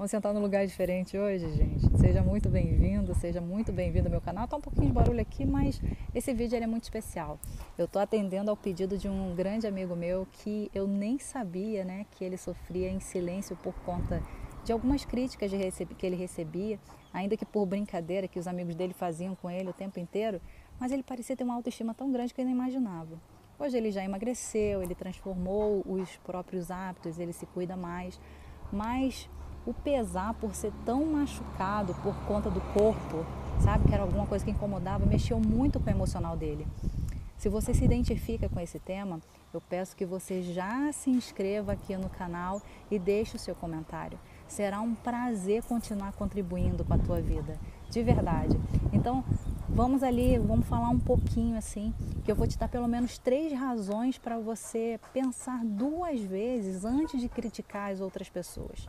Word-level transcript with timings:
Vamos 0.00 0.12
sentar 0.12 0.32
num 0.32 0.40
lugar 0.40 0.66
diferente 0.66 1.18
hoje, 1.18 1.46
gente. 1.52 1.86
Seja 1.98 2.22
muito 2.22 2.48
bem-vindo, 2.48 3.14
seja 3.14 3.38
muito 3.38 3.70
bem-vindo 3.70 4.06
ao 4.06 4.10
meu 4.10 4.20
canal. 4.22 4.48
Tá 4.48 4.56
um 4.56 4.60
pouquinho 4.60 4.86
de 4.86 4.92
barulho 4.94 5.20
aqui, 5.20 5.44
mas 5.44 5.78
esse 6.14 6.32
vídeo 6.32 6.56
é 6.56 6.66
muito 6.66 6.84
especial. 6.84 7.38
Eu 7.76 7.86
tô 7.86 7.98
atendendo 7.98 8.50
ao 8.50 8.56
pedido 8.56 8.96
de 8.96 9.10
um 9.10 9.34
grande 9.34 9.66
amigo 9.66 9.94
meu 9.94 10.26
que 10.32 10.70
eu 10.74 10.86
nem 10.86 11.18
sabia, 11.18 11.84
né, 11.84 12.06
que 12.12 12.24
ele 12.24 12.38
sofria 12.38 12.88
em 12.88 12.98
silêncio 12.98 13.54
por 13.56 13.74
conta 13.84 14.22
de 14.64 14.72
algumas 14.72 15.04
críticas 15.04 15.52
que 15.98 16.06
ele 16.06 16.16
recebia, 16.16 16.80
ainda 17.12 17.36
que 17.36 17.44
por 17.44 17.66
brincadeira 17.66 18.26
que 18.26 18.38
os 18.38 18.48
amigos 18.48 18.74
dele 18.74 18.94
faziam 18.94 19.34
com 19.34 19.50
ele 19.50 19.68
o 19.68 19.74
tempo 19.74 20.00
inteiro, 20.00 20.40
mas 20.78 20.92
ele 20.92 21.02
parecia 21.02 21.36
ter 21.36 21.44
uma 21.44 21.56
autoestima 21.56 21.92
tão 21.92 22.10
grande 22.10 22.32
que 22.32 22.40
ele 22.40 22.48
não 22.48 22.56
imaginava. 22.56 23.20
Hoje 23.58 23.76
ele 23.76 23.90
já 23.90 24.02
emagreceu, 24.02 24.82
ele 24.82 24.94
transformou 24.94 25.82
os 25.86 26.16
próprios 26.24 26.70
hábitos, 26.70 27.18
ele 27.18 27.34
se 27.34 27.44
cuida 27.44 27.76
mais, 27.76 28.18
mas 28.72 29.28
o 29.66 29.74
pesar 29.74 30.34
por 30.34 30.54
ser 30.54 30.72
tão 30.84 31.04
machucado 31.04 31.94
por 32.02 32.14
conta 32.26 32.50
do 32.50 32.60
corpo, 32.72 33.24
sabe, 33.60 33.88
que 33.88 33.94
era 33.94 34.02
alguma 34.02 34.26
coisa 34.26 34.44
que 34.44 34.50
incomodava, 34.50 35.04
mexeu 35.06 35.38
muito 35.38 35.78
com 35.78 35.86
o 35.86 35.92
emocional 35.92 36.36
dele. 36.36 36.66
Se 37.40 37.48
você 37.48 37.72
se 37.72 37.82
identifica 37.82 38.50
com 38.50 38.60
esse 38.60 38.78
tema, 38.78 39.18
eu 39.52 39.62
peço 39.62 39.96
que 39.96 40.04
você 40.04 40.42
já 40.42 40.92
se 40.92 41.08
inscreva 41.08 41.72
aqui 41.72 41.96
no 41.96 42.10
canal 42.10 42.60
e 42.90 42.98
deixe 42.98 43.34
o 43.34 43.38
seu 43.38 43.54
comentário. 43.54 44.18
Será 44.46 44.82
um 44.82 44.94
prazer 44.94 45.62
continuar 45.62 46.12
contribuindo 46.12 46.84
com 46.84 46.92
a 46.92 46.98
tua 46.98 47.20
vida, 47.20 47.58
de 47.88 48.02
verdade. 48.02 48.60
Então, 48.92 49.24
vamos 49.66 50.02
ali, 50.02 50.36
vamos 50.38 50.66
falar 50.66 50.90
um 50.90 50.98
pouquinho 50.98 51.56
assim, 51.56 51.94
que 52.24 52.30
eu 52.30 52.36
vou 52.36 52.46
te 52.46 52.58
dar 52.58 52.68
pelo 52.68 52.86
menos 52.86 53.16
três 53.16 53.52
razões 53.58 54.18
para 54.18 54.38
você 54.38 55.00
pensar 55.10 55.64
duas 55.64 56.20
vezes 56.20 56.84
antes 56.84 57.22
de 57.22 57.28
criticar 57.28 57.90
as 57.90 58.02
outras 58.02 58.28
pessoas. 58.28 58.86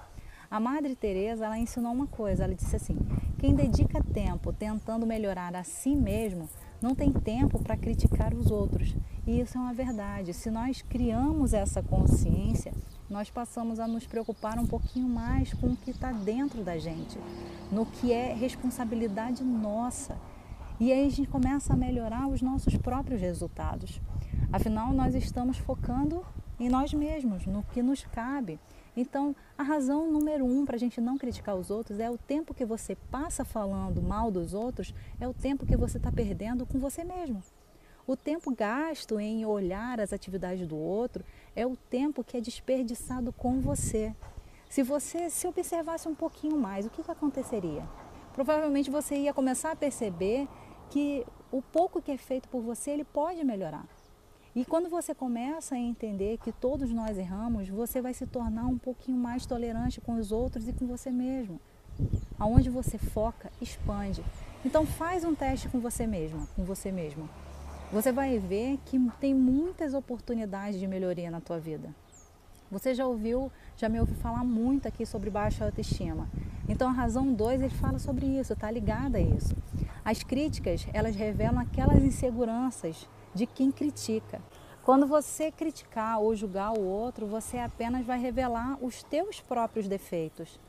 A 0.52 0.60
Madre 0.60 0.98
Teresa, 0.98 1.46
ela 1.46 1.58
ensinou 1.58 1.94
uma 1.94 2.08
coisa, 2.08 2.44
ela 2.44 2.54
disse 2.54 2.76
assim: 2.76 2.98
quem 3.40 3.56
dedica 3.56 4.04
tempo 4.04 4.52
tentando 4.52 5.08
melhorar 5.08 5.56
a 5.56 5.64
si 5.64 5.96
mesmo, 5.96 6.50
não 6.82 6.94
tem 6.94 7.10
tempo 7.10 7.58
para 7.64 7.78
criticar 7.78 8.34
os 8.34 8.52
outros. 8.52 8.94
E 9.26 9.40
isso 9.40 9.58
é 9.58 9.62
uma 9.62 9.74
verdade. 9.74 10.34
Se 10.34 10.52
nós 10.52 10.82
criamos 10.82 11.54
essa 11.54 11.82
consciência, 11.82 12.74
nós 13.10 13.30
passamos 13.30 13.80
a 13.80 13.88
nos 13.88 14.06
preocupar 14.06 14.60
um 14.60 14.68
pouquinho 14.68 15.08
mais 15.08 15.54
com 15.54 15.68
o 15.68 15.78
que 15.78 15.92
está 15.92 16.12
dentro 16.12 16.66
da 16.66 16.78
gente, 16.78 17.18
no 17.72 17.86
que 17.86 18.12
é 18.12 18.34
responsabilidade 18.34 19.46
nossa. 19.46 20.18
E 20.82 20.92
aí 20.92 21.08
a 21.08 21.10
gente 21.10 21.30
começa 21.30 21.72
a 21.72 21.78
melhorar 21.78 22.28
os 22.28 22.42
nossos 22.42 22.76
próprios 22.76 23.22
resultados. 23.22 24.02
Afinal, 24.52 24.92
nós 24.92 25.16
estamos 25.16 25.58
focando 25.58 26.26
em 26.60 26.70
nós 26.70 26.94
mesmos, 26.94 27.46
no 27.46 27.64
que 27.64 27.82
nos 27.82 28.04
cabe. 28.06 28.60
Então, 28.96 29.36
a 29.58 29.64
razão 29.64 30.12
número 30.12 30.46
um 30.46 30.66
para 30.66 30.76
a 30.76 30.80
gente 30.80 31.00
não 31.00 31.18
criticar 31.18 31.56
os 31.56 31.72
outros 31.72 32.00
é 32.00 32.10
o 32.10 32.18
tempo 32.18 32.54
que 32.54 32.66
você 32.66 32.96
passa 33.10 33.46
falando 33.46 34.02
mal 34.02 34.30
dos 34.30 34.54
outros, 34.54 34.94
é 35.20 35.28
o 35.28 35.34
tempo 35.34 35.66
que 35.66 35.78
você 35.78 35.98
está 35.98 36.12
perdendo 36.12 36.66
com 36.66 36.78
você 36.78 37.04
mesmo. 37.04 37.42
O 38.06 38.18
tempo 38.18 38.54
gasto 38.54 39.20
em 39.20 39.46
olhar 39.46 40.00
as 40.02 40.12
atividades 40.12 40.68
do 40.68 40.76
outro 40.76 41.24
é 41.56 41.66
o 41.66 41.78
tempo 41.78 42.24
que 42.24 42.36
é 42.36 42.42
desperdiçado 42.42 43.32
com 43.32 43.62
você. 43.62 44.14
Se 44.70 44.84
você 44.84 45.30
se 45.30 45.48
observasse 45.48 46.08
um 46.08 46.16
pouquinho 46.16 46.58
mais, 46.58 46.86
o 46.86 46.90
que, 46.90 47.04
que 47.04 47.12
aconteceria? 47.12 47.88
Provavelmente 48.34 48.90
você 48.90 49.16
ia 49.16 49.34
começar 49.34 49.72
a 49.72 49.76
perceber 49.76 50.48
que 50.90 51.26
o 51.52 51.62
pouco 51.62 52.02
que 52.02 52.12
é 52.12 52.18
feito 52.18 52.50
por 52.50 52.62
você 52.62 52.92
ele 52.92 53.04
pode 53.04 53.44
melhorar. 53.44 53.86
E 54.54 54.66
quando 54.66 54.90
você 54.90 55.16
começa 55.16 55.76
a 55.76 55.80
entender 55.80 56.38
que 56.38 56.52
todos 56.52 56.92
nós 56.92 57.18
erramos, 57.18 57.70
você 57.70 58.02
vai 58.02 58.14
se 58.14 58.28
tornar 58.28 58.66
um 58.66 58.78
pouquinho 58.78 59.18
mais 59.18 59.46
tolerante 59.46 60.02
com 60.02 60.16
os 60.16 60.30
outros 60.34 60.68
e 60.68 60.74
com 60.74 60.86
você 60.86 61.10
mesmo. 61.10 61.58
Aonde 62.38 62.70
você 62.70 62.98
foca, 62.98 63.50
expande. 63.62 64.22
Então 64.66 64.86
faz 64.86 65.24
um 65.24 65.34
teste 65.34 65.70
com 65.70 65.80
você 65.80 66.06
mesma, 66.06 66.46
com 66.54 66.66
você 66.66 66.92
mesmo. 66.92 67.30
Você 67.94 68.12
vai 68.12 68.40
ver 68.40 68.78
que 68.86 69.00
tem 69.22 69.34
muitas 69.34 69.94
oportunidades 69.94 70.78
de 70.78 70.86
melhoria 70.86 71.32
na 71.32 71.40
tua 71.40 71.58
vida. 71.58 71.96
Você 72.70 72.94
já 72.94 73.08
ouviu, 73.08 73.50
já 73.78 73.88
me 73.88 74.02
ouviu 74.02 74.16
falar 74.18 74.44
muito 74.44 74.86
aqui 74.86 75.06
sobre 75.06 75.30
baixa 75.30 75.64
autoestima. 75.64 76.28
Então 76.68 76.90
a 76.90 76.92
razão 76.92 77.34
2 77.34 77.62
ele 77.62 77.70
fala 77.70 78.00
sobre 78.00 78.26
isso, 78.26 78.52
está 78.52 78.70
ligada 78.70 79.18
a 79.18 79.22
isso. 79.22 79.56
As 80.04 80.24
críticas, 80.24 80.86
elas 80.94 81.16
revelam 81.16 81.60
aquelas 81.60 82.04
inseguranças 82.04 83.08
de 83.34 83.46
quem 83.46 83.72
critica. 83.72 84.42
Quando 84.84 85.06
você 85.06 85.52
criticar 85.52 86.20
ou 86.20 86.36
julgar 86.36 86.72
o 86.78 86.84
outro, 86.84 87.28
você 87.28 87.58
apenas 87.58 88.06
vai 88.06 88.20
revelar 88.20 88.78
os 88.82 89.04
teus 89.04 89.40
próprios 89.40 89.88
defeitos. 89.88 90.60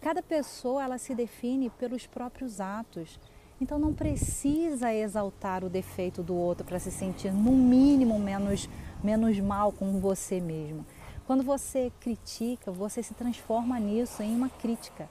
Cada 0.00 0.22
pessoa 0.22 0.84
ela 0.84 0.98
se 0.98 1.14
define 1.14 1.70
pelos 1.70 2.06
próprios 2.06 2.60
atos. 2.60 3.18
Então 3.60 3.78
não 3.78 3.94
precisa 3.94 4.92
exaltar 4.92 5.64
o 5.64 5.70
defeito 5.70 6.22
do 6.22 6.34
outro 6.34 6.66
para 6.66 6.78
se 6.78 6.90
sentir 6.90 7.32
no 7.32 7.52
mínimo 7.52 8.18
menos 8.18 8.68
menos 9.02 9.38
mal 9.38 9.70
com 9.70 10.00
você 10.00 10.40
mesmo. 10.40 10.84
Quando 11.26 11.42
você 11.42 11.92
critica, 12.00 12.72
você 12.72 13.02
se 13.02 13.14
transforma 13.14 13.78
nisso 13.78 14.22
em 14.22 14.34
uma 14.34 14.48
crítica. 14.48 15.08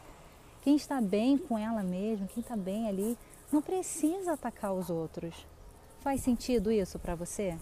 Quem 0.61 0.75
está 0.75 0.99
bem 0.99 1.37
com 1.37 1.57
ela 1.57 1.83
mesma, 1.83 2.27
quem 2.27 2.41
está 2.41 2.55
bem 2.55 2.87
ali, 2.87 3.17
não 3.51 3.61
precisa 3.61 4.33
atacar 4.33 4.73
os 4.73 4.89
outros. 4.89 5.45
Faz 6.03 6.19
sentido 6.19 6.69
isso 6.69 6.99
para 6.99 7.15
você? 7.15 7.57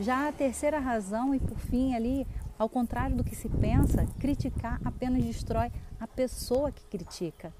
Já 0.00 0.26
a 0.26 0.32
terceira 0.32 0.80
razão, 0.80 1.32
e 1.32 1.38
por 1.38 1.56
fim 1.60 1.94
ali, 1.94 2.26
ao 2.58 2.68
contrário 2.68 3.14
do 3.14 3.22
que 3.22 3.36
se 3.36 3.48
pensa, 3.48 4.04
criticar 4.18 4.80
apenas 4.84 5.22
destrói 5.22 5.70
a 6.00 6.04
pessoa 6.04 6.72
que 6.72 6.84
critica. 6.86 7.54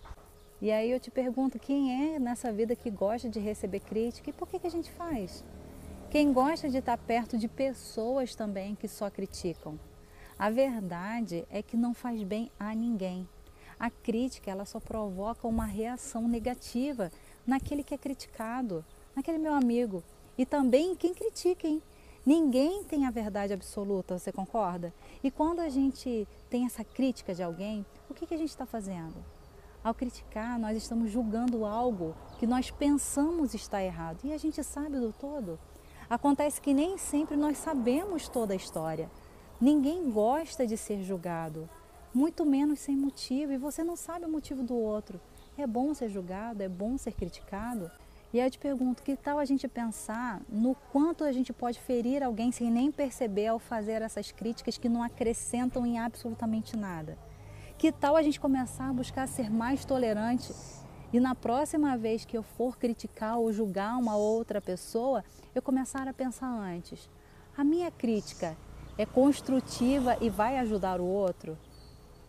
E 0.61 0.73
aí 0.73 0.91
eu 0.91 0.99
te 0.99 1.09
pergunto, 1.09 1.61
quem 1.61 2.15
é 2.15 2.19
nessa 2.19 2.53
vida 2.53 2.75
que 2.75 2.91
gosta 2.91 3.29
de 3.29 3.39
receber 3.39 3.79
crítica 3.79 4.31
e 4.31 4.33
por 4.33 4.49
que, 4.49 4.59
que 4.59 4.67
a 4.67 4.71
gente 4.71 4.91
faz? 4.91 5.45
Quem 6.11 6.33
gosta 6.33 6.69
de 6.69 6.79
estar 6.79 6.99
perto 6.99 7.39
de 7.39 7.47
pessoas 7.47 8.35
também 8.35 8.75
que 8.75 8.89
só 8.89 9.09
criticam? 9.09 9.79
A 10.37 10.51
verdade 10.51 11.47
é 11.49 11.63
que 11.63 11.77
não 11.77 11.95
faz 11.95 12.25
bem 12.25 12.51
a 12.59 12.75
ninguém. 12.75 13.29
A 13.79 13.89
crítica 13.89 14.51
ela 14.51 14.65
só 14.65 14.81
provoca 14.81 15.47
uma 15.47 15.65
reação 15.65 16.27
negativa 16.27 17.09
naquele 17.47 17.85
que 17.85 17.95
é 17.95 17.99
criticado 17.99 18.85
naquele 19.19 19.39
meu 19.39 19.53
amigo 19.53 20.05
e 20.37 20.47
também 20.47 20.95
quem 20.95 21.13
critica, 21.13 21.67
hein? 21.67 21.83
Ninguém 22.25 22.85
tem 22.85 23.05
a 23.05 23.11
verdade 23.11 23.53
absoluta, 23.53 24.17
você 24.17 24.31
concorda? 24.31 24.95
E 25.25 25.31
quando 25.31 25.59
a 25.59 25.69
gente 25.69 26.29
tem 26.49 26.65
essa 26.65 26.85
crítica 26.85 27.35
de 27.35 27.43
alguém, 27.43 27.85
o 28.09 28.15
que, 28.15 28.27
que 28.27 28.35
a 28.35 28.39
gente 28.39 28.51
está 28.51 28.65
fazendo? 28.65 29.17
Ao 29.83 29.93
criticar, 29.93 30.57
nós 30.59 30.77
estamos 30.77 31.11
julgando 31.11 31.65
algo 31.65 32.15
que 32.39 32.47
nós 32.47 32.71
pensamos 32.71 33.55
estar 33.55 33.83
errado 33.83 34.21
e 34.23 34.33
a 34.33 34.39
gente 34.39 34.63
sabe 34.63 35.01
do 35.01 35.13
todo. 35.13 35.59
Acontece 36.09 36.61
que 36.61 36.73
nem 36.73 36.97
sempre 36.97 37.37
nós 37.37 37.59
sabemos 37.59 38.29
toda 38.29 38.53
a 38.53 38.57
história. 38.57 39.11
Ninguém 39.61 40.11
gosta 40.13 40.65
de 40.65 40.77
ser 40.77 41.03
julgado, 41.03 41.69
muito 42.15 42.47
menos 42.47 42.79
sem 42.79 42.97
motivo, 42.97 43.53
e 43.53 43.59
você 43.59 43.83
não 43.83 43.97
sabe 43.97 44.27
o 44.27 44.31
motivo 44.31 44.63
do 44.63 44.77
outro. 44.77 45.21
É 45.57 45.67
bom 45.67 45.93
ser 45.93 46.09
julgado, 46.09 46.63
é 46.63 46.69
bom 46.69 46.97
ser 46.97 47.13
criticado. 47.13 47.91
E 48.33 48.39
aí 48.39 48.47
eu 48.47 48.51
te 48.51 48.59
pergunto, 48.59 49.03
que 49.03 49.17
tal 49.17 49.39
a 49.39 49.45
gente 49.47 49.67
pensar 49.67 50.43
no 50.51 50.75
quanto 50.93 51.25
a 51.25 51.33
gente 51.33 51.51
pode 51.51 51.81
ferir 51.81 52.23
alguém 52.23 52.53
sem 52.53 52.71
nem 52.71 52.93
perceber 52.93 53.47
ao 53.47 53.59
fazer 53.59 54.03
essas 54.03 54.31
críticas 54.31 54.77
que 54.77 54.89
não 54.89 55.03
acrescentam 55.03 55.87
em 55.87 55.99
absolutamente 55.99 56.77
nada? 56.77 57.17
Que 57.79 57.91
tal 57.91 58.17
a 58.17 58.23
gente 58.23 58.39
começar 58.39 58.91
a 58.91 58.93
buscar 58.93 59.27
ser 59.27 59.51
mais 59.51 59.83
tolerante 59.83 60.53
e 61.11 61.19
na 61.19 61.35
próxima 61.35 61.97
vez 61.97 62.27
que 62.27 62.37
eu 62.37 62.43
for 62.43 62.77
criticar 62.77 63.39
ou 63.39 63.51
julgar 63.51 63.97
uma 63.97 64.15
outra 64.17 64.61
pessoa, 64.61 65.25
eu 65.55 65.63
começar 65.63 66.07
a 66.07 66.13
pensar 66.13 66.51
antes: 66.51 67.09
a 67.57 67.65
minha 67.65 67.91
crítica 67.91 68.55
é 68.99 69.07
construtiva 69.07 70.19
e 70.21 70.29
vai 70.29 70.59
ajudar 70.59 71.01
o 71.01 71.07
outro? 71.07 71.57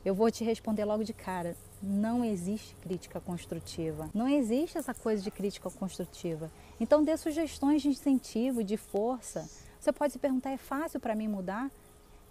Eu 0.05 0.15
vou 0.15 0.31
te 0.31 0.45
responder 0.45 0.85
logo 0.85 1.03
de 1.03 1.11
cara: 1.11 1.57
não 1.81 2.23
existe 2.23 2.75
crítica 2.75 3.19
construtiva. 3.19 4.09
Não 4.13 4.27
existe 4.27 4.77
essa 4.77 4.93
coisa 4.93 5.23
de 5.23 5.31
crítica 5.31 5.69
construtiva. 5.69 6.51
Então, 6.79 7.03
dê 7.03 7.15
sugestões 7.15 7.81
de 7.81 7.89
incentivo, 7.89 8.63
de 8.63 8.77
força. 8.77 9.49
Você 9.79 9.91
pode 9.91 10.13
se 10.13 10.19
perguntar: 10.19 10.51
é 10.51 10.57
fácil 10.57 10.99
para 10.99 11.15
mim 11.15 11.27
mudar? 11.27 11.71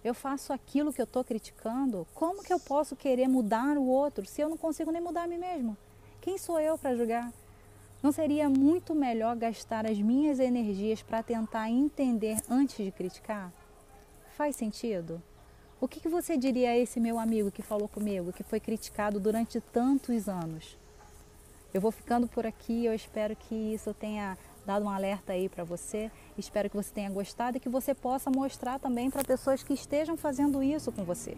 Eu 0.03 0.13
faço 0.13 0.53
aquilo 0.53 0.93
que 0.93 1.01
eu 1.01 1.05
estou 1.05 1.23
criticando? 1.23 2.07
Como 2.13 2.43
que 2.43 2.53
eu 2.53 2.59
posso 2.59 2.95
querer 2.95 3.27
mudar 3.27 3.77
o 3.77 3.85
outro 3.85 4.25
se 4.25 4.41
eu 4.41 4.49
não 4.49 4.55
consigo 4.55 4.91
nem 4.91 5.01
mudar 5.01 5.23
a 5.23 5.27
mim 5.27 5.37
mesmo? 5.37 5.75
Quem 6.21 6.37
sou 6.37 6.59
eu 6.59 6.77
para 6.77 6.95
julgar? 6.95 7.33
Não 8.01 8.13
seria 8.13 8.49
muito 8.49 8.95
melhor 8.95 9.35
gastar 9.35 9.85
as 9.85 9.99
minhas 9.99 10.39
energias 10.39 11.01
para 11.01 11.21
tentar 11.21 11.69
entender 11.69 12.37
antes 12.49 12.77
de 12.77 12.91
criticar? 12.91 13.51
Faz 14.37 14.55
sentido? 14.55 15.21
O 15.81 15.87
que, 15.87 16.01
que 16.01 16.09
você 16.09 16.35
diria 16.35 16.71
a 16.71 16.77
esse 16.77 16.99
meu 16.99 17.17
amigo 17.17 17.49
que 17.49 17.61
falou 17.61 17.87
comigo, 17.87 18.33
que 18.33 18.43
foi 18.43 18.59
criticado 18.59 19.17
durante 19.17 19.61
tantos 19.61 20.27
anos? 20.27 20.77
Eu 21.73 21.79
vou 21.79 21.89
ficando 21.89 22.27
por 22.27 22.45
aqui, 22.45 22.83
eu 22.83 22.93
espero 22.93 23.33
que 23.33 23.55
isso 23.55 23.93
tenha 23.93 24.37
dado 24.65 24.83
um 24.83 24.89
alerta 24.89 25.31
aí 25.31 25.47
para 25.47 25.63
você. 25.63 26.11
Espero 26.37 26.69
que 26.69 26.75
você 26.75 26.93
tenha 26.93 27.09
gostado 27.09 27.55
e 27.55 27.59
que 27.61 27.69
você 27.69 27.95
possa 27.95 28.29
mostrar 28.29 28.77
também 28.77 29.09
para 29.09 29.23
pessoas 29.23 29.63
que 29.63 29.73
estejam 29.73 30.17
fazendo 30.17 30.61
isso 30.61 30.91
com 30.91 31.05
você. 31.05 31.37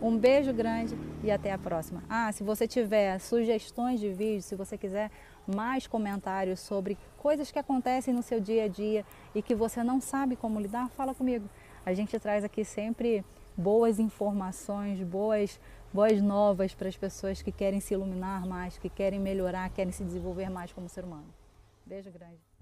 Um 0.00 0.16
beijo 0.16 0.52
grande 0.52 0.96
e 1.24 1.30
até 1.32 1.50
a 1.50 1.58
próxima. 1.58 2.04
Ah, 2.08 2.30
se 2.30 2.44
você 2.44 2.68
tiver 2.68 3.18
sugestões 3.18 3.98
de 3.98 4.12
vídeo, 4.12 4.42
se 4.42 4.54
você 4.54 4.78
quiser 4.78 5.10
mais 5.52 5.88
comentários 5.88 6.60
sobre 6.60 6.96
coisas 7.18 7.50
que 7.50 7.58
acontecem 7.58 8.14
no 8.14 8.22
seu 8.22 8.38
dia 8.38 8.66
a 8.66 8.68
dia 8.68 9.04
e 9.34 9.42
que 9.42 9.54
você 9.54 9.82
não 9.82 10.00
sabe 10.00 10.36
como 10.36 10.60
lidar, 10.60 10.88
fala 10.90 11.12
comigo. 11.12 11.50
A 11.84 11.92
gente 11.92 12.16
traz 12.20 12.44
aqui 12.44 12.64
sempre 12.64 13.24
boas 13.56 13.98
informações, 13.98 15.02
boas, 15.02 15.60
boas 15.92 16.20
novas 16.20 16.74
para 16.74 16.88
as 16.88 16.96
pessoas 16.96 17.42
que 17.42 17.52
querem 17.52 17.80
se 17.80 17.94
iluminar 17.94 18.46
mais, 18.46 18.78
que 18.78 18.88
querem 18.88 19.20
melhorar, 19.20 19.70
querem 19.70 19.92
se 19.92 20.04
desenvolver 20.04 20.50
mais 20.50 20.72
como 20.72 20.88
ser 20.88 21.04
humano. 21.04 21.26
Beijo 21.86 22.10
grande. 22.10 22.53